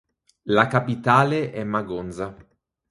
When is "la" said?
0.45-0.65